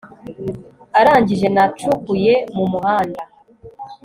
arangije 0.99 1.47
nacukuye 1.55 2.33
mumuhanda 2.55 3.21